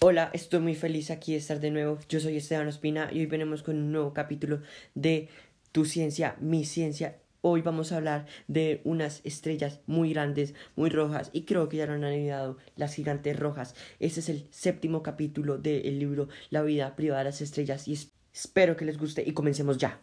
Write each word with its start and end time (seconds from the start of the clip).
Hola, 0.00 0.28
estoy 0.34 0.60
muy 0.60 0.74
feliz 0.74 1.10
aquí 1.10 1.32
de 1.32 1.38
estar 1.38 1.58
de 1.58 1.70
nuevo. 1.70 1.98
Yo 2.10 2.20
soy 2.20 2.36
Esteban 2.36 2.66
Ospina 2.68 3.08
y 3.10 3.20
hoy 3.20 3.26
venimos 3.26 3.62
con 3.62 3.76
un 3.76 3.92
nuevo 3.92 4.12
capítulo 4.12 4.60
de 4.94 5.30
Tu 5.72 5.86
ciencia, 5.86 6.36
mi 6.38 6.66
ciencia. 6.66 7.16
Hoy 7.40 7.62
vamos 7.62 7.92
a 7.92 7.96
hablar 7.96 8.26
de 8.46 8.82
unas 8.84 9.22
estrellas 9.24 9.80
muy 9.86 10.12
grandes, 10.12 10.52
muy 10.76 10.90
rojas 10.90 11.30
y 11.32 11.44
creo 11.46 11.70
que 11.70 11.78
ya 11.78 11.86
lo 11.86 11.94
han 11.94 12.04
ayudado 12.04 12.58
las 12.76 12.94
gigantes 12.94 13.38
rojas. 13.38 13.74
Este 13.98 14.20
es 14.20 14.28
el 14.28 14.46
séptimo 14.50 15.02
capítulo 15.02 15.56
del 15.56 15.98
libro 15.98 16.28
La 16.50 16.60
vida 16.60 16.94
privada 16.94 17.20
de 17.20 17.30
las 17.30 17.40
estrellas 17.40 17.88
y 17.88 17.98
espero 18.34 18.76
que 18.76 18.84
les 18.84 18.98
guste 18.98 19.24
y 19.26 19.32
comencemos 19.32 19.78
ya. 19.78 20.02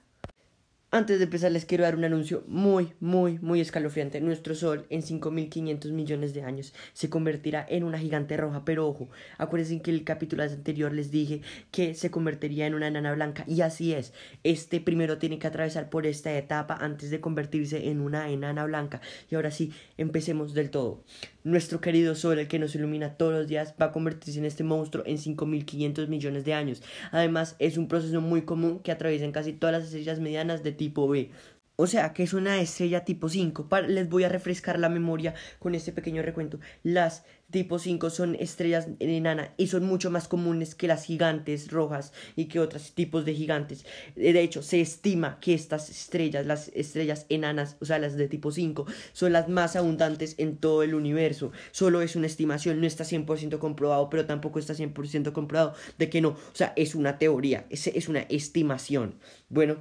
Antes 0.95 1.17
de 1.17 1.23
empezar 1.23 1.51
les 1.51 1.65
quiero 1.65 1.85
dar 1.85 1.95
un 1.95 2.03
anuncio 2.03 2.43
muy, 2.45 2.93
muy, 2.99 3.39
muy 3.39 3.59
escalofriante. 3.59 4.21
Nuestro 4.21 4.53
Sol 4.53 4.85
en 4.91 5.01
5.500 5.01 5.91
millones 5.91 6.35
de 6.35 6.43
años 6.43 6.71
se 6.93 7.09
convertirá 7.09 7.65
en 7.67 7.83
una 7.83 7.97
gigante 7.97 8.37
roja, 8.37 8.63
pero 8.63 8.87
ojo, 8.87 9.09
acuérdense 9.39 9.81
que 9.81 9.89
el 9.89 10.03
capítulo 10.03 10.43
anterior 10.43 10.93
les 10.93 11.09
dije 11.09 11.41
que 11.71 11.95
se 11.95 12.11
convertiría 12.11 12.67
en 12.67 12.75
una 12.75 12.89
enana 12.89 13.11
blanca 13.11 13.43
y 13.47 13.61
así 13.61 13.91
es. 13.91 14.13
Este 14.43 14.81
primero 14.81 15.17
tiene 15.17 15.39
que 15.39 15.47
atravesar 15.47 15.89
por 15.89 16.05
esta 16.05 16.31
etapa 16.37 16.75
antes 16.79 17.09
de 17.09 17.19
convertirse 17.19 17.89
en 17.89 17.99
una 17.99 18.29
enana 18.29 18.63
blanca. 18.63 19.01
Y 19.31 19.33
ahora 19.33 19.49
sí, 19.49 19.73
empecemos 19.97 20.53
del 20.53 20.69
todo. 20.69 21.03
Nuestro 21.43 21.81
querido 21.81 22.15
Sol, 22.15 22.39
el 22.39 22.47
que 22.47 22.57
nos 22.57 22.73
ilumina 22.73 23.17
todos 23.17 23.33
los 23.33 23.47
días, 23.47 23.75
va 23.81 23.87
a 23.87 23.91
convertirse 23.91 24.39
en 24.39 24.45
este 24.45 24.63
monstruo 24.63 25.03
en 25.05 25.17
5.500 25.17 26.07
millones 26.07 26.45
de 26.45 26.53
años. 26.53 26.81
Además, 27.11 27.57
es 27.59 27.77
un 27.77 27.89
proceso 27.89 28.21
muy 28.21 28.43
común 28.43 28.79
que 28.79 28.93
atraviesan 28.93 29.33
casi 29.33 29.51
todas 29.51 29.73
las 29.73 29.83
estrellas 29.85 30.19
medianas 30.19 30.63
de 30.63 30.71
tipo 30.71 31.07
B. 31.07 31.31
O 31.75 31.87
sea, 31.87 32.13
que 32.13 32.23
es 32.23 32.33
una 32.33 32.61
estrella 32.61 33.03
tipo 33.03 33.29
5. 33.29 33.67
les 33.87 34.07
voy 34.07 34.23
a 34.23 34.29
refrescar 34.29 34.79
la 34.79 34.89
memoria 34.89 35.33
con 35.59 35.75
este 35.75 35.91
pequeño 35.91 36.21
recuento. 36.21 36.59
Las 36.83 37.25
tipo 37.53 37.79
5 37.79 38.09
son 38.09 38.35
estrellas 38.35 38.89
enana 38.99 39.53
y 39.57 39.67
son 39.67 39.85
mucho 39.85 40.11
más 40.11 40.27
comunes 40.27 40.73
que 40.75 40.87
las 40.87 41.05
gigantes 41.05 41.71
rojas 41.71 42.11
y 42.35 42.45
que 42.45 42.59
otros 42.59 42.91
tipos 42.93 43.23
de 43.23 43.35
gigantes. 43.35 43.85
De 44.15 44.41
hecho, 44.41 44.63
se 44.63 44.81
estima 44.81 45.37
que 45.39 45.53
estas 45.53 45.89
estrellas, 45.89 46.45
las 46.45 46.69
estrellas 46.69 47.27
enanas, 47.29 47.77
o 47.79 47.85
sea, 47.85 47.99
las 47.99 48.17
de 48.17 48.27
tipo 48.27 48.51
5, 48.51 48.85
son 49.13 49.31
las 49.31 49.47
más 49.47 49.75
abundantes 49.75 50.35
en 50.39 50.57
todo 50.57 50.81
el 50.81 50.95
universo. 50.95 51.51
Solo 51.71 52.01
es 52.01 52.15
una 52.15 52.27
estimación, 52.27 52.81
no 52.81 52.87
está 52.87 53.03
100% 53.03 53.59
comprobado, 53.59 54.09
pero 54.09 54.25
tampoco 54.25 54.57
está 54.57 54.73
100% 54.73 55.31
comprobado 55.31 55.75
de 55.99 56.09
que 56.09 56.21
no. 56.21 56.29
O 56.29 56.55
sea, 56.55 56.73
es 56.75 56.95
una 56.95 57.19
teoría, 57.19 57.67
es, 57.69 57.85
es 57.87 58.09
una 58.09 58.21
estimación. 58.21 59.15
Bueno 59.47 59.77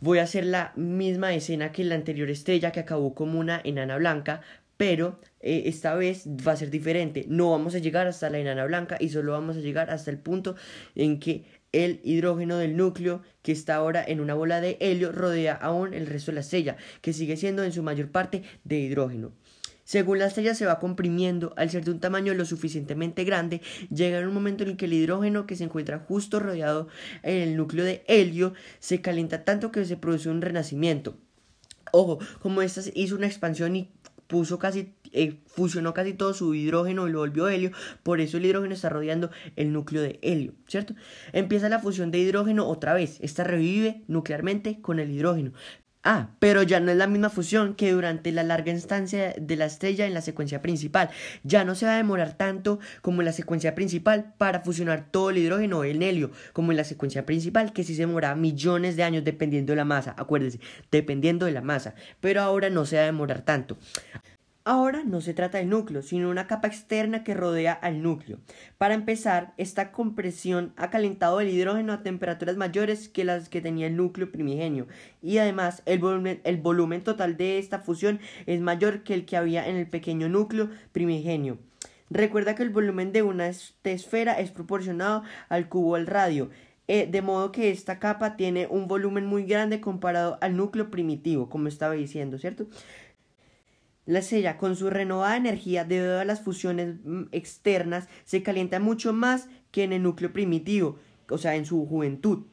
voy 0.00 0.18
a 0.18 0.24
hacer 0.24 0.44
la 0.44 0.72
misma 0.76 1.34
escena 1.34 1.72
que 1.72 1.82
la 1.82 1.94
anterior 1.94 2.30
estrella 2.30 2.70
que 2.70 2.80
acabó 2.80 3.14
como 3.14 3.40
una 3.40 3.60
enana 3.64 3.96
blanca, 3.96 4.42
pero 4.76 5.20
eh, 5.40 5.64
esta 5.66 5.94
vez 5.94 6.26
va 6.26 6.52
a 6.52 6.56
ser 6.56 6.70
diferente. 6.70 7.24
No 7.28 7.50
vamos 7.50 7.74
a 7.74 7.78
llegar 7.78 8.06
hasta 8.06 8.30
la 8.30 8.38
enana 8.38 8.64
blanca 8.64 8.96
y 9.00 9.08
solo 9.08 9.32
vamos 9.32 9.56
a 9.56 9.60
llegar 9.60 9.90
hasta 9.90 10.10
el 10.10 10.18
punto 10.18 10.56
en 10.94 11.18
que 11.18 11.44
el 11.72 12.00
hidrógeno 12.04 12.56
del 12.56 12.76
núcleo, 12.76 13.22
que 13.42 13.52
está 13.52 13.74
ahora 13.76 14.02
en 14.06 14.20
una 14.20 14.34
bola 14.34 14.60
de 14.60 14.78
helio, 14.80 15.12
rodea 15.12 15.54
aún 15.54 15.94
el 15.94 16.06
resto 16.06 16.30
de 16.30 16.36
la 16.36 16.40
estrella, 16.40 16.76
que 17.00 17.12
sigue 17.12 17.36
siendo 17.36 17.64
en 17.64 17.72
su 17.72 17.82
mayor 17.82 18.10
parte 18.10 18.42
de 18.64 18.78
hidrógeno. 18.78 19.32
Según 19.84 20.18
la 20.18 20.26
estrella 20.26 20.54
se 20.54 20.66
va 20.66 20.80
comprimiendo, 20.80 21.54
al 21.56 21.70
ser 21.70 21.84
de 21.84 21.92
un 21.92 22.00
tamaño 22.00 22.34
lo 22.34 22.44
suficientemente 22.44 23.22
grande, 23.22 23.60
llega 23.94 24.18
en 24.18 24.26
un 24.26 24.34
momento 24.34 24.64
en 24.64 24.70
el 24.70 24.76
que 24.76 24.86
el 24.86 24.94
hidrógeno 24.94 25.46
que 25.46 25.54
se 25.54 25.62
encuentra 25.62 26.00
justo 26.00 26.40
rodeado 26.40 26.88
en 27.22 27.40
el 27.40 27.56
núcleo 27.56 27.84
de 27.84 28.02
helio 28.08 28.52
se 28.80 29.00
calienta 29.00 29.44
tanto 29.44 29.70
que 29.70 29.84
se 29.84 29.96
produce 29.96 30.28
un 30.28 30.42
renacimiento. 30.42 31.16
Ojo, 31.92 32.18
como 32.40 32.62
esta 32.62 32.80
hizo 32.94 33.14
una 33.14 33.26
expansión 33.26 33.76
y 33.76 33.92
puso 34.26 34.58
casi 34.58 34.94
eh, 35.12 35.40
fusionó 35.46 35.94
casi 35.94 36.12
todo 36.12 36.34
su 36.34 36.54
hidrógeno 36.54 37.08
y 37.08 37.12
lo 37.12 37.20
volvió 37.20 37.48
helio, 37.48 37.70
por 38.02 38.20
eso 38.20 38.36
el 38.36 38.46
hidrógeno 38.46 38.74
está 38.74 38.88
rodeando 38.88 39.30
el 39.56 39.72
núcleo 39.72 40.02
de 40.02 40.18
helio, 40.22 40.54
¿cierto? 40.66 40.94
Empieza 41.32 41.68
la 41.68 41.78
fusión 41.78 42.10
de 42.10 42.18
hidrógeno 42.18 42.68
otra 42.68 42.94
vez, 42.94 43.18
esta 43.20 43.44
revive 43.44 44.02
nuclearmente 44.08 44.80
con 44.80 44.98
el 44.98 45.10
hidrógeno, 45.10 45.52
Ah, 46.08 46.28
pero 46.38 46.62
ya 46.62 46.78
no 46.78 46.92
es 46.92 46.96
la 46.96 47.08
misma 47.08 47.30
fusión 47.30 47.74
que 47.74 47.90
durante 47.90 48.30
la 48.30 48.44
larga 48.44 48.70
instancia 48.70 49.34
de 49.36 49.56
la 49.56 49.64
estrella 49.64 50.06
en 50.06 50.14
la 50.14 50.20
secuencia 50.20 50.62
principal. 50.62 51.10
Ya 51.42 51.64
no 51.64 51.74
se 51.74 51.84
va 51.84 51.94
a 51.94 51.96
demorar 51.96 52.36
tanto 52.36 52.78
como 53.02 53.22
en 53.22 53.24
la 53.24 53.32
secuencia 53.32 53.74
principal 53.74 54.32
para 54.38 54.60
fusionar 54.60 55.10
todo 55.10 55.30
el 55.30 55.38
hidrógeno 55.38 55.82
el 55.82 56.00
helio, 56.00 56.30
como 56.52 56.70
en 56.70 56.76
la 56.76 56.84
secuencia 56.84 57.26
principal, 57.26 57.72
que 57.72 57.82
sí 57.82 57.96
se 57.96 58.02
demora 58.02 58.36
millones 58.36 58.94
de 58.94 59.02
años 59.02 59.24
dependiendo 59.24 59.72
de 59.72 59.78
la 59.78 59.84
masa. 59.84 60.14
Acuérdense, 60.16 60.60
dependiendo 60.92 61.44
de 61.44 61.50
la 61.50 61.60
masa. 61.60 61.96
Pero 62.20 62.40
ahora 62.40 62.70
no 62.70 62.86
se 62.86 62.94
va 62.94 63.02
a 63.02 63.06
demorar 63.06 63.42
tanto. 63.42 63.76
Ahora 64.68 65.04
no 65.04 65.20
se 65.20 65.32
trata 65.32 65.58
del 65.58 65.68
núcleo, 65.68 66.02
sino 66.02 66.28
una 66.28 66.48
capa 66.48 66.66
externa 66.66 67.22
que 67.22 67.34
rodea 67.34 67.72
al 67.72 68.02
núcleo. 68.02 68.40
Para 68.78 68.94
empezar, 68.94 69.54
esta 69.58 69.92
compresión 69.92 70.72
ha 70.76 70.90
calentado 70.90 71.40
el 71.40 71.50
hidrógeno 71.50 71.92
a 71.92 72.02
temperaturas 72.02 72.56
mayores 72.56 73.08
que 73.08 73.22
las 73.22 73.48
que 73.48 73.60
tenía 73.60 73.86
el 73.86 73.94
núcleo 73.94 74.32
primigenio, 74.32 74.88
y 75.22 75.38
además 75.38 75.84
el 75.86 76.00
volumen, 76.00 76.40
el 76.42 76.56
volumen 76.56 77.04
total 77.04 77.36
de 77.36 77.58
esta 77.60 77.78
fusión 77.78 78.18
es 78.46 78.60
mayor 78.60 79.04
que 79.04 79.14
el 79.14 79.24
que 79.24 79.36
había 79.36 79.68
en 79.68 79.76
el 79.76 79.86
pequeño 79.86 80.28
núcleo 80.28 80.68
primigenio. 80.90 81.58
Recuerda 82.10 82.56
que 82.56 82.64
el 82.64 82.70
volumen 82.70 83.12
de 83.12 83.22
una 83.22 83.46
esfera 83.46 84.32
es 84.40 84.50
proporcionado 84.50 85.22
al 85.48 85.68
cubo 85.68 85.94
al 85.94 86.08
radio, 86.08 86.50
eh, 86.88 87.08
de 87.10 87.20
modo 87.20 87.50
que 87.50 87.70
esta 87.70 87.98
capa 87.98 88.36
tiene 88.36 88.68
un 88.68 88.86
volumen 88.86 89.26
muy 89.26 89.44
grande 89.44 89.80
comparado 89.80 90.38
al 90.40 90.56
núcleo 90.56 90.88
primitivo, 90.88 91.48
como 91.48 91.66
estaba 91.66 91.94
diciendo, 91.94 92.38
¿cierto? 92.38 92.66
La 94.06 94.20
estrella, 94.20 94.56
con 94.56 94.76
su 94.76 94.88
renovada 94.88 95.36
energía 95.36 95.84
debido 95.84 96.20
a 96.20 96.24
las 96.24 96.40
fusiones 96.40 96.94
mm, 97.04 97.24
externas, 97.32 98.08
se 98.24 98.42
calienta 98.42 98.78
mucho 98.78 99.12
más 99.12 99.48
que 99.72 99.82
en 99.82 99.92
el 99.92 100.04
núcleo 100.04 100.32
primitivo, 100.32 100.98
o 101.28 101.38
sea, 101.38 101.56
en 101.56 101.66
su 101.66 101.84
juventud. 101.86 102.44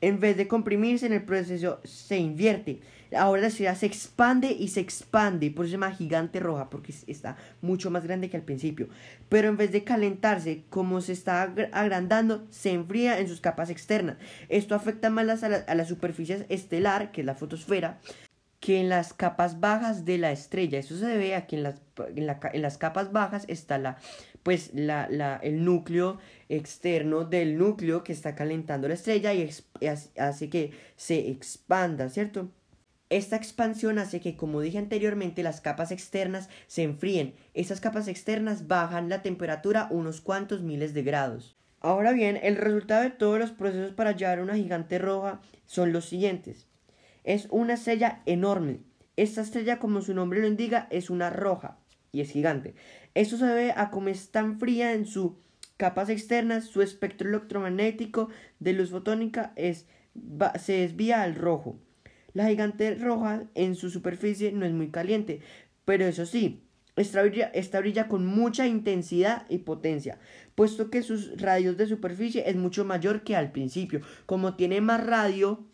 En 0.00 0.18
vez 0.18 0.36
de 0.36 0.48
comprimirse 0.48 1.06
en 1.06 1.12
el 1.12 1.24
proceso, 1.24 1.78
se 1.84 2.16
invierte. 2.16 2.80
Ahora 3.14 3.42
la 3.42 3.48
estrella 3.48 3.74
se 3.74 3.84
expande 3.84 4.50
y 4.50 4.68
se 4.68 4.80
expande, 4.80 5.50
por 5.50 5.66
eso 5.66 5.72
se 5.72 5.76
llama 5.76 5.92
gigante 5.92 6.40
roja, 6.40 6.70
porque 6.70 6.94
está 7.06 7.36
mucho 7.60 7.90
más 7.90 8.04
grande 8.04 8.30
que 8.30 8.38
al 8.38 8.42
principio. 8.42 8.88
Pero 9.28 9.48
en 9.48 9.58
vez 9.58 9.72
de 9.72 9.84
calentarse, 9.84 10.64
como 10.70 11.02
se 11.02 11.12
está 11.12 11.42
agrandando, 11.72 12.46
se 12.48 12.72
enfría 12.72 13.20
en 13.20 13.28
sus 13.28 13.42
capas 13.42 13.68
externas. 13.68 14.16
Esto 14.48 14.74
afecta 14.74 15.10
más 15.10 15.42
a 15.42 15.50
la, 15.50 15.56
a 15.58 15.74
la 15.74 15.84
superficie 15.84 16.46
estelar, 16.48 17.12
que 17.12 17.20
es 17.20 17.26
la 17.26 17.34
fotosfera, 17.34 18.00
que 18.62 18.78
en 18.78 18.88
las 18.88 19.12
capas 19.12 19.58
bajas 19.58 20.04
de 20.04 20.18
la 20.18 20.30
estrella. 20.30 20.78
Eso 20.78 20.96
se 20.96 21.06
debe 21.06 21.34
a 21.34 21.48
que 21.48 21.56
en 21.56 21.64
las, 21.64 21.82
en, 22.14 22.62
las 22.62 22.78
capas 22.78 23.10
bajas 23.10 23.44
está 23.48 23.76
la, 23.76 23.98
pues, 24.44 24.70
la, 24.72 25.08
la, 25.10 25.36
el 25.38 25.64
núcleo 25.64 26.20
externo 26.48 27.24
del 27.24 27.58
núcleo 27.58 28.04
que 28.04 28.12
está 28.12 28.36
calentando 28.36 28.86
la 28.86 28.94
estrella 28.94 29.34
y 29.34 29.50
hace 30.16 30.48
que 30.48 30.70
se 30.94 31.28
expanda, 31.28 32.08
¿cierto? 32.08 32.52
Esta 33.10 33.34
expansión 33.34 33.98
hace 33.98 34.20
que, 34.20 34.36
como 34.36 34.60
dije 34.60 34.78
anteriormente, 34.78 35.42
las 35.42 35.60
capas 35.60 35.90
externas 35.90 36.48
se 36.68 36.84
enfríen. 36.84 37.34
Esas 37.54 37.80
capas 37.80 38.06
externas 38.06 38.68
bajan 38.68 39.08
la 39.08 39.22
temperatura 39.22 39.88
unos 39.90 40.20
cuantos 40.20 40.62
miles 40.62 40.94
de 40.94 41.02
grados. 41.02 41.56
Ahora 41.80 42.12
bien, 42.12 42.38
el 42.40 42.54
resultado 42.54 43.02
de 43.02 43.10
todos 43.10 43.40
los 43.40 43.50
procesos 43.50 43.92
para 43.92 44.12
llevar 44.12 44.38
una 44.38 44.54
gigante 44.54 45.00
roja 45.00 45.40
son 45.66 45.92
los 45.92 46.04
siguientes. 46.04 46.68
Es 47.24 47.46
una 47.50 47.74
estrella 47.74 48.22
enorme. 48.26 48.80
Esta 49.16 49.42
estrella, 49.42 49.78
como 49.78 50.00
su 50.00 50.14
nombre 50.14 50.40
lo 50.40 50.46
indica, 50.46 50.88
es 50.90 51.10
una 51.10 51.30
roja 51.30 51.78
y 52.12 52.20
es 52.20 52.30
gigante. 52.30 52.74
Esto 53.14 53.36
se 53.36 53.46
debe 53.46 53.72
a 53.76 53.90
cómo 53.90 54.08
es 54.08 54.30
tan 54.30 54.58
fría 54.58 54.92
en 54.92 55.06
sus 55.06 55.32
capas 55.76 56.08
externas, 56.08 56.64
su 56.64 56.82
espectro 56.82 57.28
electromagnético 57.28 58.28
de 58.60 58.72
luz 58.72 58.90
fotónica 58.90 59.52
es, 59.56 59.86
se 60.60 60.72
desvía 60.74 61.22
al 61.22 61.34
rojo. 61.34 61.78
La 62.34 62.48
gigante 62.48 62.94
roja 62.94 63.44
en 63.54 63.74
su 63.74 63.90
superficie 63.90 64.52
no 64.52 64.64
es 64.64 64.72
muy 64.72 64.90
caliente, 64.90 65.40
pero 65.84 66.06
eso 66.06 66.24
sí, 66.24 66.62
esta 66.94 67.22
brilla, 67.22 67.50
esta 67.54 67.80
brilla, 67.80 68.06
con 68.06 68.26
mucha 68.26 68.66
intensidad 68.66 69.46
y 69.48 69.58
potencia, 69.58 70.18
puesto 70.54 70.90
que 70.90 71.02
sus 71.02 71.40
radios 71.40 71.76
de 71.76 71.86
superficie 71.86 72.48
es 72.48 72.56
mucho 72.56 72.84
mayor 72.84 73.22
que 73.22 73.34
al 73.34 73.50
principio. 73.50 74.00
Como 74.26 74.56
tiene 74.56 74.80
más 74.80 75.04
radio, 75.04 75.66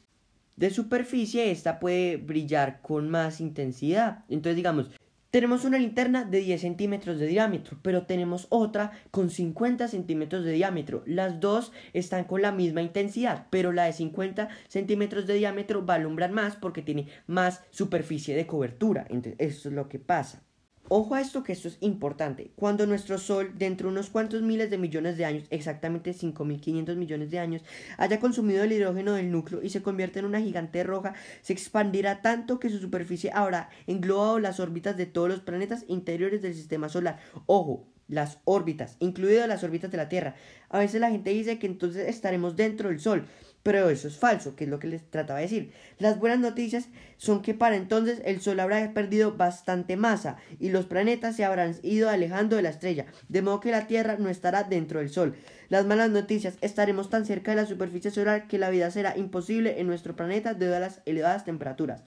de 0.58 0.70
superficie, 0.70 1.52
esta 1.52 1.78
puede 1.78 2.16
brillar 2.16 2.80
con 2.82 3.08
más 3.08 3.40
intensidad. 3.40 4.24
Entonces, 4.28 4.56
digamos, 4.56 4.90
tenemos 5.30 5.64
una 5.64 5.78
linterna 5.78 6.24
de 6.24 6.40
10 6.40 6.60
centímetros 6.60 7.20
de 7.20 7.28
diámetro, 7.28 7.78
pero 7.80 8.06
tenemos 8.06 8.48
otra 8.48 8.90
con 9.12 9.30
50 9.30 9.86
centímetros 9.86 10.44
de 10.44 10.52
diámetro. 10.52 11.04
Las 11.06 11.38
dos 11.38 11.72
están 11.92 12.24
con 12.24 12.42
la 12.42 12.50
misma 12.50 12.82
intensidad, 12.82 13.46
pero 13.50 13.72
la 13.72 13.84
de 13.84 13.92
50 13.92 14.48
centímetros 14.66 15.28
de 15.28 15.34
diámetro 15.34 15.86
va 15.86 15.94
a 15.94 15.96
alumbrar 15.98 16.32
más 16.32 16.56
porque 16.56 16.82
tiene 16.82 17.06
más 17.28 17.62
superficie 17.70 18.34
de 18.34 18.48
cobertura. 18.48 19.06
Entonces, 19.10 19.36
eso 19.38 19.68
es 19.68 19.74
lo 19.76 19.88
que 19.88 20.00
pasa. 20.00 20.42
Ojo 20.90 21.14
a 21.14 21.20
esto 21.20 21.42
que 21.42 21.52
esto 21.52 21.68
es 21.68 21.76
importante. 21.80 22.50
Cuando 22.56 22.86
nuestro 22.86 23.18
Sol, 23.18 23.52
dentro 23.58 23.88
de 23.88 23.92
unos 23.92 24.08
cuantos 24.08 24.40
miles 24.40 24.70
de 24.70 24.78
millones 24.78 25.18
de 25.18 25.26
años, 25.26 25.44
exactamente 25.50 26.14
5.500 26.14 26.96
millones 26.96 27.30
de 27.30 27.38
años, 27.38 27.62
haya 27.98 28.18
consumido 28.20 28.64
el 28.64 28.72
hidrógeno 28.72 29.12
del 29.12 29.30
núcleo 29.30 29.62
y 29.62 29.68
se 29.68 29.82
convierte 29.82 30.20
en 30.20 30.24
una 30.24 30.40
gigante 30.40 30.82
roja, 30.84 31.14
se 31.42 31.52
expandirá 31.52 32.22
tanto 32.22 32.58
que 32.58 32.70
su 32.70 32.78
superficie 32.78 33.30
habrá 33.34 33.68
englobado 33.86 34.38
las 34.38 34.60
órbitas 34.60 34.96
de 34.96 35.04
todos 35.04 35.28
los 35.28 35.40
planetas 35.40 35.84
interiores 35.88 36.40
del 36.40 36.54
sistema 36.54 36.88
solar. 36.88 37.18
Ojo, 37.44 37.86
las 38.08 38.38
órbitas, 38.44 38.96
incluidas 38.98 39.46
las 39.46 39.62
órbitas 39.64 39.90
de 39.90 39.98
la 39.98 40.08
Tierra. 40.08 40.34
A 40.70 40.78
veces 40.78 41.00
la 41.00 41.10
gente 41.10 41.30
dice 41.30 41.58
que 41.58 41.66
entonces 41.66 42.08
estaremos 42.08 42.56
dentro 42.56 42.88
del 42.88 43.00
Sol, 43.00 43.26
pero 43.68 43.90
eso 43.90 44.08
es 44.08 44.16
falso, 44.16 44.56
que 44.56 44.64
es 44.64 44.70
lo 44.70 44.78
que 44.78 44.86
les 44.86 45.10
trataba 45.10 45.40
de 45.40 45.44
decir. 45.44 45.72
Las 45.98 46.18
buenas 46.18 46.38
noticias 46.38 46.88
son 47.18 47.42
que 47.42 47.52
para 47.52 47.76
entonces 47.76 48.22
el 48.24 48.40
Sol 48.40 48.60
habrá 48.60 48.94
perdido 48.94 49.36
bastante 49.36 49.98
masa 49.98 50.38
y 50.58 50.70
los 50.70 50.86
planetas 50.86 51.36
se 51.36 51.44
habrán 51.44 51.76
ido 51.82 52.08
alejando 52.08 52.56
de 52.56 52.62
la 52.62 52.70
estrella, 52.70 53.04
de 53.28 53.42
modo 53.42 53.60
que 53.60 53.70
la 53.70 53.86
Tierra 53.86 54.16
no 54.18 54.30
estará 54.30 54.64
dentro 54.64 55.00
del 55.00 55.10
Sol. 55.10 55.36
Las 55.68 55.84
malas 55.84 56.08
noticias, 56.08 56.56
estaremos 56.62 57.10
tan 57.10 57.26
cerca 57.26 57.50
de 57.50 57.58
la 57.58 57.66
superficie 57.66 58.10
solar 58.10 58.48
que 58.48 58.56
la 58.56 58.70
vida 58.70 58.90
será 58.90 59.18
imposible 59.18 59.78
en 59.78 59.86
nuestro 59.86 60.16
planeta 60.16 60.54
debido 60.54 60.78
a 60.78 60.80
las 60.80 61.02
elevadas 61.04 61.44
temperaturas. 61.44 62.04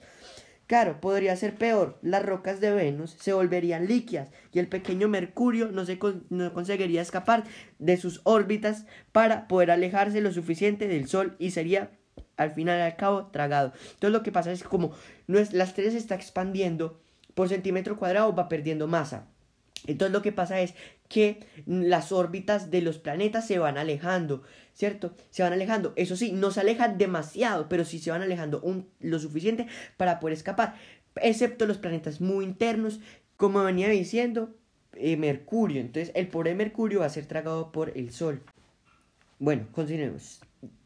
Claro, 0.72 1.02
podría 1.02 1.36
ser 1.36 1.54
peor. 1.56 1.98
Las 2.00 2.24
rocas 2.24 2.58
de 2.58 2.72
Venus 2.72 3.14
se 3.20 3.34
volverían 3.34 3.88
líquidas 3.88 4.30
y 4.54 4.58
el 4.58 4.68
pequeño 4.68 5.06
Mercurio 5.06 5.70
no, 5.70 5.84
se 5.84 5.98
no 6.30 6.54
conseguiría 6.54 7.02
escapar 7.02 7.44
de 7.78 7.98
sus 7.98 8.22
órbitas 8.24 8.86
para 9.12 9.48
poder 9.48 9.70
alejarse 9.70 10.22
lo 10.22 10.32
suficiente 10.32 10.88
del 10.88 11.08
Sol 11.08 11.36
y 11.38 11.50
sería 11.50 11.90
al 12.38 12.52
final 12.52 12.78
y 12.78 12.84
al 12.84 12.96
cabo 12.96 13.26
tragado. 13.26 13.74
Entonces 13.92 14.12
lo 14.12 14.22
que 14.22 14.32
pasa 14.32 14.50
es 14.50 14.62
que 14.62 14.68
como 14.70 14.92
la 15.26 15.64
estrella 15.64 15.90
se 15.90 15.98
está 15.98 16.14
expandiendo 16.14 17.02
por 17.34 17.50
centímetro 17.50 17.98
cuadrado 17.98 18.34
va 18.34 18.48
perdiendo 18.48 18.86
masa. 18.86 19.26
Entonces 19.86 20.14
lo 20.14 20.22
que 20.22 20.32
pasa 20.32 20.58
es 20.60 20.72
que 21.12 21.40
las 21.66 22.10
órbitas 22.10 22.70
de 22.70 22.80
los 22.80 22.96
planetas 22.96 23.46
se 23.46 23.58
van 23.58 23.76
alejando, 23.76 24.44
¿cierto? 24.72 25.14
Se 25.28 25.42
van 25.42 25.52
alejando. 25.52 25.92
Eso 25.94 26.16
sí, 26.16 26.32
no 26.32 26.50
se 26.50 26.60
alejan 26.60 26.96
demasiado, 26.96 27.68
pero 27.68 27.84
sí 27.84 27.98
se 27.98 28.10
van 28.10 28.22
alejando 28.22 28.62
lo 28.98 29.18
suficiente 29.18 29.66
para 29.98 30.20
poder 30.20 30.38
escapar. 30.38 30.74
Excepto 31.16 31.66
los 31.66 31.76
planetas 31.76 32.22
muy 32.22 32.46
internos, 32.46 33.00
como 33.36 33.62
venía 33.62 33.90
diciendo, 33.90 34.54
eh, 34.94 35.18
Mercurio. 35.18 35.82
Entonces 35.82 36.12
el 36.14 36.28
pobre 36.28 36.54
Mercurio 36.54 37.00
va 37.00 37.06
a 37.06 37.10
ser 37.10 37.26
tragado 37.26 37.72
por 37.72 37.92
el 37.94 38.10
Sol. 38.10 38.42
Bueno, 39.38 39.66
continuemos. 39.70 40.40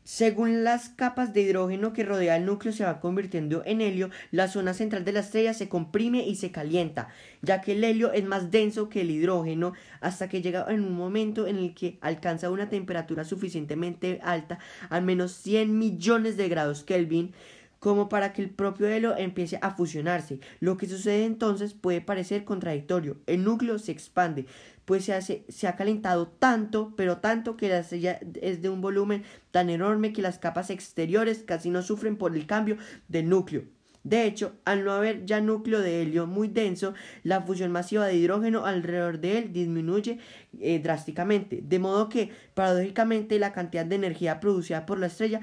Según 0.06 0.62
las 0.62 0.88
capas 0.88 1.34
de 1.34 1.42
hidrógeno 1.42 1.92
que 1.92 2.04
rodea 2.04 2.36
el 2.36 2.46
núcleo 2.46 2.72
se 2.72 2.84
va 2.84 3.00
convirtiendo 3.00 3.64
en 3.66 3.80
helio, 3.80 4.10
la 4.30 4.46
zona 4.46 4.72
central 4.72 5.04
de 5.04 5.10
la 5.10 5.18
estrella 5.18 5.52
se 5.52 5.68
comprime 5.68 6.24
y 6.24 6.36
se 6.36 6.52
calienta, 6.52 7.08
ya 7.42 7.60
que 7.60 7.72
el 7.72 7.82
helio 7.82 8.12
es 8.12 8.24
más 8.24 8.52
denso 8.52 8.88
que 8.88 9.00
el 9.00 9.10
hidrógeno 9.10 9.72
hasta 10.00 10.28
que 10.28 10.42
llega 10.42 10.64
en 10.68 10.84
un 10.84 10.92
momento 10.92 11.48
en 11.48 11.56
el 11.56 11.74
que 11.74 11.98
alcanza 12.00 12.50
una 12.50 12.68
temperatura 12.68 13.24
suficientemente 13.24 14.20
alta, 14.22 14.60
al 14.90 15.02
menos 15.02 15.32
100 15.32 15.76
millones 15.76 16.36
de 16.36 16.48
grados 16.48 16.84
Kelvin, 16.84 17.34
como 17.80 18.08
para 18.08 18.32
que 18.32 18.42
el 18.42 18.50
propio 18.50 18.86
helio 18.86 19.16
empiece 19.16 19.58
a 19.60 19.72
fusionarse. 19.72 20.40
Lo 20.60 20.76
que 20.76 20.86
sucede 20.86 21.24
entonces 21.24 21.74
puede 21.74 22.00
parecer 22.00 22.44
contradictorio. 22.44 23.18
El 23.26 23.44
núcleo 23.44 23.78
se 23.78 23.92
expande, 23.92 24.46
pues 24.86 25.04
se, 25.04 25.12
hace, 25.12 25.44
se 25.48 25.68
ha 25.68 25.76
calentado 25.76 26.28
tanto, 26.28 26.94
pero 26.96 27.18
tanto 27.18 27.56
que 27.56 27.68
la 27.68 27.80
estrella 27.80 28.18
es 28.40 28.62
de 28.62 28.70
un 28.70 28.80
volumen 28.80 29.24
tan 29.50 29.68
enorme 29.68 30.14
que 30.14 30.22
las 30.22 30.38
capas 30.38 30.70
exteriores 30.70 31.42
casi 31.44 31.68
no 31.68 31.82
sufren 31.82 32.16
por 32.16 32.34
el 32.34 32.46
cambio 32.46 32.78
del 33.08 33.28
núcleo. 33.28 33.64
De 34.04 34.24
hecho, 34.24 34.54
al 34.64 34.84
no 34.84 34.92
haber 34.92 35.26
ya 35.26 35.40
núcleo 35.40 35.80
de 35.80 36.00
helio 36.00 36.28
muy 36.28 36.46
denso, 36.46 36.94
la 37.24 37.42
fusión 37.42 37.72
masiva 37.72 38.06
de 38.06 38.14
hidrógeno 38.14 38.64
alrededor 38.64 39.18
de 39.18 39.38
él 39.38 39.52
disminuye 39.52 40.20
eh, 40.60 40.78
drásticamente, 40.78 41.60
de 41.60 41.78
modo 41.80 42.08
que 42.08 42.30
paradójicamente 42.54 43.40
la 43.40 43.52
cantidad 43.52 43.84
de 43.84 43.96
energía 43.96 44.38
producida 44.38 44.86
por 44.86 45.00
la 45.00 45.08
estrella 45.08 45.40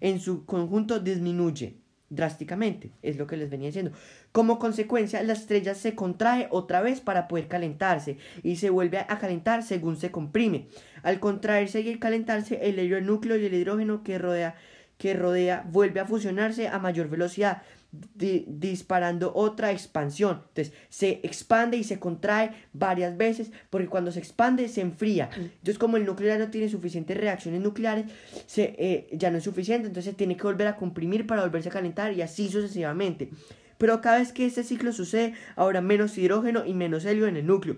en 0.00 0.18
su 0.18 0.44
conjunto 0.44 0.98
disminuye 0.98 1.79
drásticamente, 2.10 2.90
es 3.02 3.16
lo 3.16 3.26
que 3.26 3.36
les 3.36 3.48
venía 3.48 3.68
diciendo. 3.68 3.92
Como 4.32 4.58
consecuencia, 4.58 5.22
la 5.22 5.32
estrella 5.32 5.74
se 5.74 5.94
contrae 5.94 6.48
otra 6.50 6.82
vez 6.82 7.00
para 7.00 7.28
poder 7.28 7.48
calentarse 7.48 8.18
y 8.42 8.56
se 8.56 8.68
vuelve 8.68 8.98
a 8.98 9.18
calentar 9.18 9.62
según 9.62 9.96
se 9.96 10.10
comprime. 10.10 10.68
Al 11.02 11.20
contraerse 11.20 11.80
y 11.80 11.98
calentarse, 11.98 12.68
el 12.68 12.78
helio, 12.78 12.98
el 12.98 13.06
núcleo 13.06 13.36
y 13.36 13.46
el 13.46 13.54
hidrógeno 13.54 14.02
que 14.02 14.18
rodea, 14.18 14.56
que 14.98 15.14
rodea 15.14 15.64
vuelve 15.70 16.00
a 16.00 16.06
fusionarse 16.06 16.68
a 16.68 16.78
mayor 16.78 17.08
velocidad, 17.08 17.62
disparando 17.92 19.32
otra 19.34 19.72
expansión. 19.72 20.42
Entonces 20.48 20.72
se 20.88 21.20
expande 21.22 21.76
y 21.76 21.84
se 21.84 21.98
contrae 21.98 22.52
varias 22.72 23.16
veces 23.16 23.50
porque 23.68 23.88
cuando 23.88 24.12
se 24.12 24.20
expande 24.20 24.68
se 24.68 24.80
enfría. 24.80 25.30
Entonces 25.34 25.78
como 25.78 25.96
el 25.96 26.06
núcleo 26.06 26.28
ya 26.28 26.38
no 26.38 26.50
tiene 26.50 26.68
suficientes 26.68 27.16
reacciones 27.16 27.60
nucleares, 27.60 28.06
se, 28.46 28.74
eh, 28.78 29.08
ya 29.12 29.30
no 29.30 29.38
es 29.38 29.44
suficiente, 29.44 29.88
entonces 29.88 30.12
se 30.12 30.16
tiene 30.16 30.36
que 30.36 30.44
volver 30.44 30.68
a 30.68 30.76
comprimir 30.76 31.26
para 31.26 31.42
volverse 31.42 31.68
a 31.68 31.72
calentar 31.72 32.12
y 32.12 32.22
así 32.22 32.48
sucesivamente. 32.48 33.30
Pero 33.78 34.00
cada 34.02 34.18
vez 34.18 34.32
que 34.32 34.44
este 34.44 34.62
ciclo 34.62 34.92
sucede, 34.92 35.32
habrá 35.56 35.80
menos 35.80 36.16
hidrógeno 36.18 36.66
y 36.66 36.74
menos 36.74 37.06
helio 37.06 37.26
en 37.26 37.36
el 37.36 37.46
núcleo. 37.46 37.76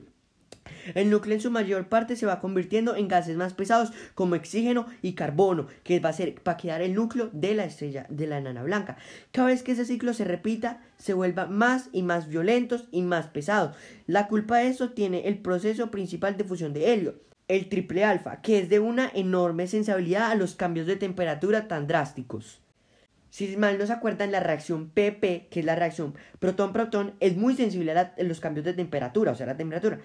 El 0.95 1.11
núcleo 1.11 1.35
en 1.35 1.41
su 1.41 1.51
mayor 1.51 1.89
parte 1.89 2.17
se 2.17 2.27
va 2.27 2.41
convirtiendo 2.41 2.97
en 2.97 3.09
gases 3.09 3.37
más 3.37 3.55
pesados 3.55 3.93
como 4.15 4.35
oxígeno 4.35 4.87
y 5.01 5.15
carbono, 5.15 5.69
que 5.85 6.01
va 6.01 6.11
a 6.11 6.15
ser 6.15 6.35
para 6.35 6.57
quedar 6.57 6.83
el 6.83 6.95
núcleo 6.95 7.31
de 7.33 7.55
la 7.55 7.65
estrella 7.65 8.07
de 8.09 8.27
la 8.27 8.39
enana 8.39 8.63
blanca. 8.63 8.97
Cada 9.31 9.49
vez 9.49 9.63
que 9.63 9.73
ese 9.73 9.85
ciclo 9.85 10.13
se 10.13 10.25
repita, 10.25 10.83
se 10.99 11.15
vuelva 11.15 11.47
más 11.47 11.89
y 11.93 12.03
más 12.03 12.29
violentos 12.29 12.87
y 12.91 13.03
más 13.03 13.27
pesados. 13.29 13.77
La 14.07 14.29
culpa 14.29 14.59
de 14.59 14.69
eso 14.69 14.91
tiene 14.91 15.29
el 15.29 15.39
proceso 15.39 15.91
principal 15.91 16.37
de 16.37 16.45
fusión 16.45 16.73
de 16.73 16.93
helio, 16.93 17.15
el 17.49 17.69
triple 17.69 18.05
alfa, 18.05 18.41
que 18.41 18.59
es 18.59 18.69
de 18.69 18.81
una 18.81 19.11
enorme 19.15 19.67
sensibilidad 19.67 20.31
a 20.31 20.35
los 20.35 20.55
cambios 20.55 20.87
de 20.87 20.97
temperatura 20.97 21.69
tan 21.69 21.87
drásticos. 21.87 22.61
Si 23.31 23.57
mal 23.57 23.79
no 23.79 23.87
se 23.87 23.95
acuerdan, 23.95 24.31
la 24.31 24.41
reacción 24.41 24.91
PP, 24.91 25.49
que 25.51 25.61
es 25.61 25.67
la 25.67 25.75
reacción 25.75 26.15
protón-protón, 26.39 27.15
es 27.19 27.35
muy 27.37 27.57
sensible 27.57 27.93
a, 27.93 28.15
a 28.19 28.23
los 28.25 28.41
cambios 28.41 28.67
de 28.67 28.75
temperatura, 28.75 29.33
o 29.33 29.35
sea, 29.35 29.47
la 29.47 29.57
temperatura. 29.57 30.01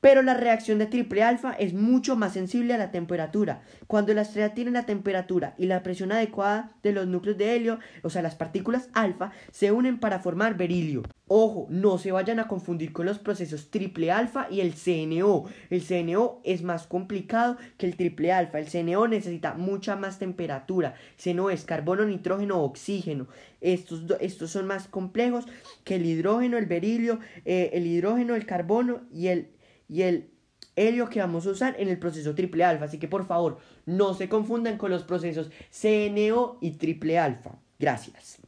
Pero 0.00 0.22
la 0.22 0.34
reacción 0.34 0.78
de 0.78 0.86
triple 0.86 1.24
alfa 1.24 1.52
es 1.52 1.74
mucho 1.74 2.14
más 2.14 2.32
sensible 2.32 2.72
a 2.72 2.78
la 2.78 2.92
temperatura. 2.92 3.62
Cuando 3.88 4.14
la 4.14 4.22
estrella 4.22 4.54
tiene 4.54 4.70
la 4.70 4.86
temperatura 4.86 5.54
y 5.58 5.66
la 5.66 5.82
presión 5.82 6.12
adecuada 6.12 6.72
de 6.84 6.92
los 6.92 7.08
núcleos 7.08 7.36
de 7.36 7.56
helio, 7.56 7.78
o 8.02 8.10
sea, 8.10 8.22
las 8.22 8.36
partículas 8.36 8.90
alfa, 8.92 9.32
se 9.50 9.72
unen 9.72 9.98
para 9.98 10.20
formar 10.20 10.56
berilio. 10.56 11.02
Ojo, 11.26 11.66
no 11.68 11.98
se 11.98 12.12
vayan 12.12 12.38
a 12.38 12.48
confundir 12.48 12.92
con 12.92 13.06
los 13.06 13.18
procesos 13.18 13.70
triple 13.70 14.12
alfa 14.12 14.46
y 14.50 14.60
el 14.60 14.72
CNO. 14.72 15.44
El 15.68 15.82
CNO 15.82 16.40
es 16.44 16.62
más 16.62 16.86
complicado 16.86 17.58
que 17.76 17.86
el 17.86 17.96
triple 17.96 18.32
alfa. 18.32 18.60
El 18.60 18.66
CNO 18.66 19.08
necesita 19.08 19.54
mucha 19.54 19.96
más 19.96 20.18
temperatura. 20.18 20.94
CNO 21.16 21.50
es 21.50 21.64
carbono, 21.64 22.06
nitrógeno, 22.06 22.62
oxígeno. 22.62 23.26
Estos, 23.60 24.04
estos 24.20 24.50
son 24.50 24.66
más 24.66 24.86
complejos 24.86 25.44
que 25.84 25.96
el 25.96 26.06
hidrógeno, 26.06 26.56
el 26.56 26.66
berilio, 26.66 27.18
eh, 27.44 27.70
el 27.74 27.86
hidrógeno, 27.86 28.36
el 28.36 28.46
carbono 28.46 29.00
y 29.12 29.26
el 29.26 29.48
y 29.88 30.02
el 30.02 30.30
helio 30.76 31.08
que 31.08 31.20
vamos 31.20 31.46
a 31.46 31.50
usar 31.50 31.76
en 31.78 31.88
el 31.88 31.98
proceso 31.98 32.34
triple 32.34 32.64
alfa. 32.64 32.84
Así 32.86 32.98
que 32.98 33.08
por 33.08 33.26
favor, 33.26 33.58
no 33.86 34.14
se 34.14 34.28
confundan 34.28 34.78
con 34.78 34.90
los 34.90 35.02
procesos 35.02 35.50
CNO 35.70 36.58
y 36.60 36.72
triple 36.72 37.18
alfa. 37.18 37.58
Gracias. 37.78 38.38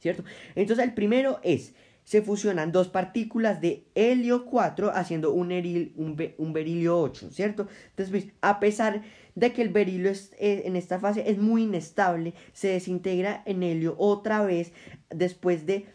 ¿Cierto? 0.00 0.24
Entonces 0.54 0.84
el 0.84 0.94
primero 0.94 1.40
es, 1.42 1.74
se 2.04 2.22
fusionan 2.22 2.72
dos 2.72 2.88
partículas 2.88 3.60
de 3.60 3.86
helio 3.94 4.46
4 4.46 4.90
haciendo 4.94 5.32
un, 5.32 5.52
un, 6.38 6.52
berilio 6.52 6.98
8, 6.98 7.30
¿cierto? 7.30 7.68
Entonces, 7.90 8.10
pues, 8.10 8.34
a 8.40 8.58
pesar 8.58 9.02
de 9.34 9.52
que 9.52 9.62
el 9.62 9.68
berilio 9.68 10.10
es, 10.10 10.32
eh, 10.38 10.62
en 10.64 10.76
esta 10.76 10.98
fase 10.98 11.30
es 11.30 11.38
muy 11.38 11.64
inestable, 11.64 12.34
se 12.52 12.68
desintegra 12.68 13.42
en 13.44 13.62
helio 13.62 13.94
otra 13.98 14.42
vez 14.42 14.72
después 15.10 15.66
de 15.66 15.86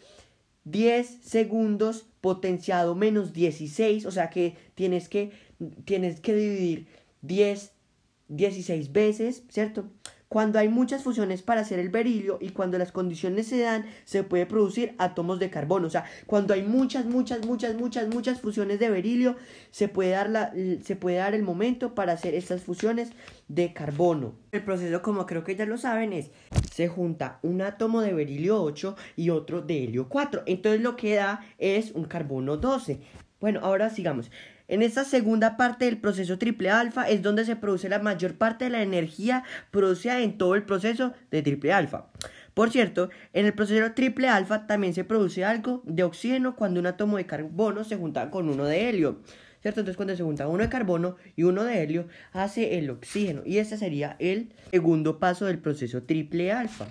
10 0.64 1.06
segundos 1.22 2.06
potenciado 2.26 2.96
menos 2.96 3.32
16, 3.32 4.04
o 4.04 4.10
sea 4.10 4.30
que 4.30 4.56
tienes 4.74 5.08
que, 5.08 5.30
tienes 5.84 6.20
que 6.20 6.34
dividir 6.34 6.88
10, 7.22 7.70
16 8.26 8.92
veces, 8.92 9.44
¿cierto? 9.48 9.88
Cuando 10.28 10.58
hay 10.58 10.68
muchas 10.68 11.04
fusiones 11.04 11.42
para 11.42 11.60
hacer 11.60 11.78
el 11.78 11.88
berilio 11.88 12.38
y 12.40 12.50
cuando 12.50 12.78
las 12.78 12.90
condiciones 12.90 13.46
se 13.46 13.60
dan, 13.60 13.86
se 14.04 14.24
puede 14.24 14.44
producir 14.44 14.94
átomos 14.98 15.38
de 15.38 15.50
carbono. 15.50 15.86
O 15.86 15.90
sea, 15.90 16.04
cuando 16.26 16.52
hay 16.52 16.62
muchas, 16.62 17.06
muchas, 17.06 17.46
muchas, 17.46 17.76
muchas, 17.76 18.08
muchas 18.08 18.40
fusiones 18.40 18.80
de 18.80 18.90
berilio, 18.90 19.36
se 19.70 19.88
puede 19.88 20.10
dar, 20.10 20.28
la, 20.28 20.52
se 20.82 20.96
puede 20.96 21.18
dar 21.18 21.34
el 21.34 21.44
momento 21.44 21.94
para 21.94 22.12
hacer 22.12 22.34
estas 22.34 22.62
fusiones 22.62 23.10
de 23.46 23.72
carbono. 23.72 24.34
El 24.50 24.64
proceso, 24.64 25.00
como 25.00 25.26
creo 25.26 25.44
que 25.44 25.54
ya 25.54 25.64
lo 25.64 25.78
saben, 25.78 26.12
es 26.12 26.30
se 26.72 26.88
junta 26.88 27.38
un 27.42 27.62
átomo 27.62 28.00
de 28.00 28.12
berilio 28.12 28.62
8 28.62 28.96
y 29.16 29.30
otro 29.30 29.62
de 29.62 29.84
helio 29.84 30.08
4. 30.08 30.42
Entonces 30.46 30.80
lo 30.80 30.96
que 30.96 31.14
da 31.14 31.44
es 31.58 31.92
un 31.92 32.04
carbono 32.04 32.56
12. 32.56 33.00
Bueno, 33.40 33.60
ahora 33.62 33.90
sigamos. 33.90 34.30
En 34.68 34.82
esta 34.82 35.04
segunda 35.04 35.56
parte 35.56 35.84
del 35.84 35.98
proceso 35.98 36.38
triple 36.38 36.70
alfa 36.70 37.08
es 37.08 37.22
donde 37.22 37.44
se 37.44 37.54
produce 37.54 37.88
la 37.88 38.00
mayor 38.00 38.34
parte 38.34 38.64
de 38.64 38.70
la 38.70 38.82
energía 38.82 39.44
producida 39.70 40.20
en 40.20 40.38
todo 40.38 40.56
el 40.56 40.64
proceso 40.64 41.12
de 41.30 41.42
triple 41.42 41.72
alfa. 41.72 42.06
Por 42.52 42.70
cierto, 42.70 43.10
en 43.32 43.46
el 43.46 43.52
proceso 43.52 43.92
triple 43.92 44.28
alfa 44.28 44.66
también 44.66 44.92
se 44.92 45.04
produce 45.04 45.44
algo 45.44 45.82
de 45.84 46.02
oxígeno 46.02 46.56
cuando 46.56 46.80
un 46.80 46.86
átomo 46.86 47.16
de 47.16 47.26
carbono 47.26 47.84
se 47.84 47.96
junta 47.96 48.30
con 48.30 48.48
uno 48.48 48.64
de 48.64 48.88
helio. 48.88 49.20
¿Cierto? 49.60 49.80
Entonces 49.80 49.96
cuando 49.96 50.16
se 50.16 50.22
junta 50.22 50.48
uno 50.48 50.62
de 50.62 50.68
carbono 50.68 51.16
y 51.36 51.44
uno 51.44 51.62
de 51.64 51.82
helio 51.82 52.08
hace 52.32 52.78
el 52.78 52.90
oxígeno 52.90 53.42
y 53.44 53.58
este 53.58 53.76
sería 53.76 54.16
el 54.18 54.52
segundo 54.70 55.18
paso 55.18 55.46
del 55.46 55.58
proceso 55.58 56.02
triple 56.02 56.50
alfa. 56.52 56.86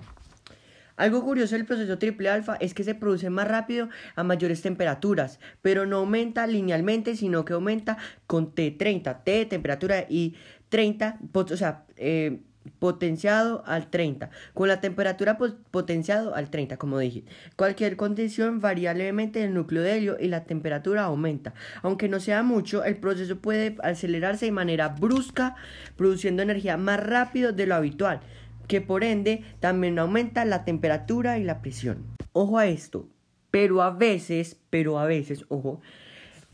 Algo 0.96 1.22
curioso 1.22 1.54
del 1.54 1.66
proceso 1.66 1.98
triple 1.98 2.30
alfa 2.30 2.56
es 2.56 2.74
que 2.74 2.84
se 2.84 2.94
produce 2.94 3.30
más 3.30 3.48
rápido 3.48 3.88
a 4.14 4.22
mayores 4.22 4.62
temperaturas, 4.62 5.40
pero 5.62 5.86
no 5.86 5.98
aumenta 5.98 6.46
linealmente, 6.46 7.16
sino 7.16 7.44
que 7.44 7.52
aumenta 7.52 7.98
con 8.26 8.54
T30, 8.54 9.22
T 9.22 9.46
temperatura 9.46 10.06
y 10.08 10.34
30, 10.68 11.18
o 11.32 11.56
sea, 11.56 11.84
eh, 11.96 12.40
potenciado 12.78 13.62
al 13.66 13.90
30, 13.90 14.30
con 14.54 14.68
la 14.68 14.80
temperatura 14.80 15.38
potenciado 15.70 16.34
al 16.34 16.50
30, 16.50 16.76
como 16.76 16.98
dije. 16.98 17.24
Cualquier 17.56 17.96
condición 17.96 18.60
varía 18.60 18.94
levemente 18.94 19.44
el 19.44 19.54
núcleo 19.54 19.82
de 19.82 19.96
helio 19.96 20.16
y 20.20 20.28
la 20.28 20.44
temperatura 20.44 21.04
aumenta. 21.04 21.54
Aunque 21.82 22.08
no 22.08 22.20
sea 22.20 22.42
mucho, 22.42 22.84
el 22.84 22.96
proceso 22.96 23.36
puede 23.38 23.76
acelerarse 23.82 24.46
de 24.46 24.52
manera 24.52 24.88
brusca, 24.88 25.56
produciendo 25.96 26.42
energía 26.42 26.76
más 26.76 27.00
rápido 27.04 27.52
de 27.52 27.66
lo 27.66 27.74
habitual, 27.74 28.20
que 28.66 28.80
por 28.80 29.04
ende 29.04 29.42
también 29.60 29.98
aumenta 29.98 30.44
la 30.44 30.64
temperatura 30.64 31.38
y 31.38 31.44
la 31.44 31.62
presión. 31.62 32.04
Ojo 32.32 32.58
a 32.58 32.66
esto, 32.66 33.08
pero 33.50 33.82
a 33.82 33.90
veces, 33.90 34.60
pero 34.70 34.98
a 34.98 35.06
veces, 35.06 35.44
ojo, 35.48 35.80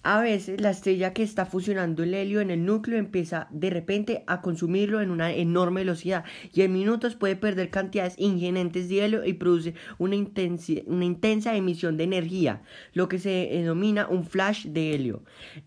a 0.05 0.21
veces 0.21 0.61
la 0.61 0.71
estrella 0.71 1.13
que 1.13 1.23
está 1.23 1.47
fusionando 1.47 2.03
el 2.03 2.15
helio 2.15 2.41
en 2.41 2.51
el 2.51 2.65
núcleo 2.65 2.99
empieza 2.99 3.47
de 3.51 3.71
repente 3.71 4.25
a 4.27 4.41
consumirlo 4.41 5.01
en 5.01 5.13
una 5.13 5.33
enorme 5.33 5.83
velocidad 5.83 6.25
y 6.53 6.63
en 6.63 6.73
minutos 6.73 7.15
puede 7.15 7.37
perder 7.37 7.71
cantidades 7.71 8.15
ingentes 8.19 8.89
de 8.89 9.05
helio 9.05 9.25
y 9.25 9.35
produce 9.35 9.75
una, 9.99 10.17
una 10.87 11.05
intensa 11.05 11.55
emisión 11.55 11.97
de 11.97 12.05
energía, 12.05 12.63
lo 12.95 13.09
que 13.09 13.21
se 13.21 13.49
denomina 13.53 14.09
un 14.09 14.25
flash 14.25 14.67
de 14.67 14.93
helio. 14.93 15.23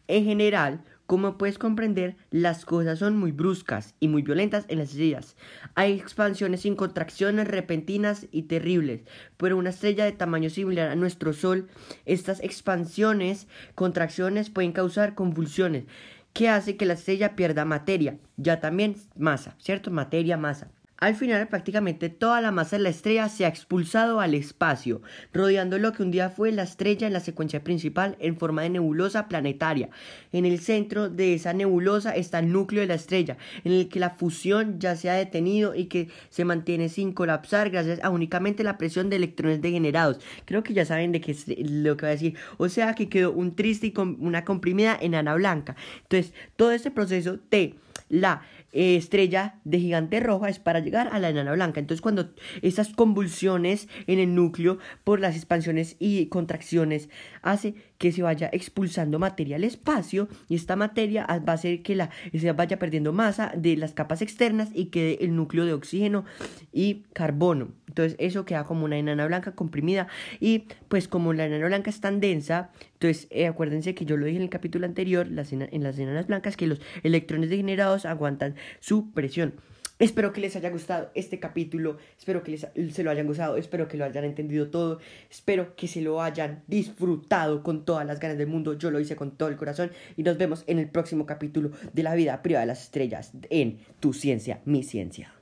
En 0.08 0.26
general, 0.26 0.84
como 1.06 1.38
puedes 1.38 1.58
comprender, 1.58 2.16
las 2.32 2.66
cosas 2.66 3.00
son 3.00 3.18
muy 3.18 3.32
bruscas 3.32 3.94
y 4.00 4.08
muy 4.08 4.22
violentas 4.24 4.66
en 4.68 4.80
las 4.80 4.90
estrellas. 4.90 5.36
Hay 5.76 5.94
expansiones 5.94 6.62
sin 6.62 6.76
contracciones 6.76 7.48
repentinas 7.48 8.28
y 8.32 8.44
terribles, 8.44 9.02
pero 9.38 9.58
una 9.58 9.70
estrella 9.70 10.06
de 10.06 10.14
tamaño 10.14 10.50
similar 10.50 10.90
a 10.90 10.96
nuestro 10.96 11.34
Sol, 11.34 11.68
estas 12.06 12.42
expansiones, 12.42 13.48
contracciones 13.76 14.50
pueden 14.50 14.72
causar 14.72 15.16
convulsiones, 15.16 15.86
que 16.34 16.50
hace 16.50 16.76
que 16.76 16.86
la 16.86 16.94
estrella 16.94 17.36
pierda 17.36 17.66
materia, 17.66 18.18
ya 18.36 18.60
también 18.60 18.96
masa, 19.16 19.56
¿cierto? 19.60 19.92
Materia, 19.92 20.38
masa. 20.38 20.70
Al 20.98 21.16
final, 21.16 21.50
prácticamente 21.50 22.08
toda 22.08 22.40
la 22.40 22.52
masa 22.52 22.78
de 22.78 22.84
la 22.84 22.90
estrella 22.90 23.28
se 23.28 23.44
ha 23.44 23.50
expulsado 23.50 24.22
al 24.22 24.34
espacio, 24.34 25.02
rodeando 25.34 25.78
lo 25.78 25.92
que 25.92 26.04
un 26.04 26.10
día 26.10 26.30
fue 26.30 26.54
la 26.54 26.64
estrella 26.64 27.06
en 27.06 27.12
la 27.12 27.20
secuencia 27.20 27.66
principal 27.66 28.16
en 28.20 28.38
forma 28.38 28.62
de 28.62 28.70
nebulosa 28.70 29.28
planetaria. 29.28 29.90
En 30.32 30.46
el 30.46 30.62
centro 30.62 31.10
de 31.10 31.34
esa 31.34 31.52
nebulosa 31.52 32.16
está 32.16 32.40
el 32.40 32.50
núcleo 32.50 32.80
de 32.80 32.88
la 32.88 32.94
estrella, 32.94 33.38
en 33.66 33.74
el 33.74 33.90
que 33.90 34.00
la 34.00 34.12
fusión 34.12 34.80
ya 34.80 34.96
se 34.96 35.10
ha 35.10 35.16
detenido 35.16 35.76
y 35.76 35.88
que 35.88 36.08
se 36.30 36.46
mantiene 36.46 36.88
sin 36.88 37.12
colapsar 37.12 37.72
gracias 37.72 38.02
a 38.02 38.10
únicamente 38.10 38.64
la 38.64 38.78
presión 38.78 39.10
de 39.10 39.18
electrones 39.18 39.62
degenerados. 39.62 40.20
Creo 40.46 40.64
que 40.64 40.74
ya 40.74 40.86
saben 40.86 41.12
de 41.12 41.20
qué 41.20 41.32
es 41.32 41.46
lo 41.58 41.98
que 41.98 42.06
va 42.06 42.10
a 42.10 42.12
decir. 42.12 42.36
O 42.56 42.70
sea 42.70 42.94
que 42.96 43.10
quedó 43.10 43.34
un 43.34 43.54
triste 43.58 43.88
y 43.88 43.94
una 43.98 44.46
comprimida 44.46 44.98
enana 45.02 45.36
blanca. 45.36 45.76
Entonces, 46.04 46.34
todo 46.56 46.72
este 46.72 46.90
proceso 46.90 47.38
de 47.52 47.76
la 48.10 48.44
eh, 48.76 48.98
estrella 48.98 49.56
de 49.64 49.80
gigante 49.80 50.20
roja 50.20 50.50
es 50.50 50.60
para 50.60 50.82
llegar 50.82 51.08
a 51.14 51.20
la 51.20 51.30
enana 51.30 51.54
blanca. 51.54 51.80
Entonces 51.80 52.02
cuando 52.02 52.32
esas 52.62 52.90
convulsiones 52.90 53.88
en 54.06 54.20
el 54.20 54.36
núcleo 54.36 54.80
por 55.06 55.22
las 55.22 55.38
expansiones 55.38 55.96
y 55.98 56.26
contracciones 56.26 57.10
hace 57.42 57.76
que 57.98 58.12
se 58.12 58.22
vaya 58.22 58.50
expulsando 58.52 59.18
materia 59.18 59.56
al 59.56 59.64
espacio 59.64 60.28
y 60.50 60.56
esta 60.56 60.76
materia 60.76 61.26
va 61.26 61.54
a 61.54 61.56
hacer 61.56 61.84
que 61.84 61.96
la 61.96 62.10
se 62.38 62.52
vaya 62.52 62.78
perdiendo 62.78 63.14
masa 63.14 63.54
de 63.56 63.78
las 63.78 63.94
capas 63.94 64.22
externas 64.22 64.70
y 64.74 64.88
quede 64.88 65.24
el 65.24 65.38
núcleo 65.38 65.64
de 65.64 65.72
oxígeno 65.72 66.26
y 66.74 67.06
carbono. 67.14 67.70
Entonces 67.88 68.18
eso 68.20 68.44
queda 68.44 68.66
como 68.66 68.84
una 68.84 68.98
enana 68.98 69.26
blanca 69.26 69.54
comprimida 69.54 70.08
y 70.42 70.66
pues 70.90 71.08
como 71.08 71.32
la 71.32 71.46
enana 71.46 71.68
blanca 71.68 71.90
es 71.90 72.02
tan 72.02 72.20
densa, 72.20 72.72
entonces 72.96 73.28
eh, 73.30 73.48
acuérdense 73.48 73.94
que 73.94 74.06
yo 74.06 74.18
lo 74.18 74.26
dije 74.26 74.38
en 74.38 74.44
el 74.44 74.50
capítulo 74.50 74.86
anterior, 74.86 75.28
en 75.28 75.84
las 75.84 76.00
enanas 76.00 76.28
blancas, 76.28 76.58
que 76.58 76.68
los 76.68 76.82
electrones 77.04 77.50
degenerados 77.50 78.06
aguantan 78.06 78.56
su 78.80 79.12
presión. 79.12 79.54
Espero 79.98 80.34
que 80.34 80.42
les 80.42 80.54
haya 80.58 80.70
gustado 80.72 81.10
este 81.16 81.40
capítulo, 81.40 81.98
espero 82.18 82.44
que 82.44 82.52
les, 82.52 82.68
se 82.94 83.04
lo 83.04 83.12
hayan 83.12 83.28
gustado, 83.28 83.56
espero 83.56 83.88
que 83.88 83.96
lo 83.96 84.04
hayan 84.04 84.26
entendido 84.26 84.70
todo, 84.70 85.00
espero 85.32 85.74
que 85.78 85.88
se 85.88 86.02
lo 86.02 86.22
hayan 86.22 86.64
disfrutado 86.68 87.64
con 87.64 87.86
todas 87.86 88.06
las 88.06 88.20
ganas 88.20 88.38
del 88.38 88.48
mundo, 88.48 88.74
yo 88.74 88.92
lo 88.92 89.00
hice 89.00 89.16
con 89.16 89.38
todo 89.38 89.48
el 89.48 89.56
corazón 89.56 89.92
y 90.18 90.24
nos 90.24 90.38
vemos 90.38 90.66
en 90.68 90.80
el 90.80 90.90
próximo 90.90 91.26
capítulo 91.26 91.72
de 91.94 92.04
la 92.04 92.14
vida 92.14 92.44
privada 92.44 92.66
de 92.66 92.68
las 92.68 92.84
estrellas 92.84 93.32
en 93.50 93.80
Tu 94.02 94.12
Ciencia, 94.12 94.60
Mi 94.66 94.84
Ciencia. 94.84 95.34